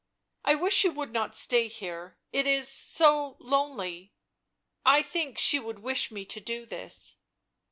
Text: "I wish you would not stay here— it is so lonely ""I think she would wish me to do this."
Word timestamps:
"I 0.51 0.55
wish 0.55 0.83
you 0.83 0.91
would 0.93 1.11
not 1.13 1.35
stay 1.35 1.67
here— 1.67 2.17
it 2.33 2.47
is 2.47 2.67
so 2.67 3.37
lonely 3.39 4.15
""I 4.83 5.03
think 5.03 5.37
she 5.37 5.59
would 5.59 5.77
wish 5.77 6.09
me 6.09 6.25
to 6.25 6.39
do 6.39 6.65
this." 6.65 7.17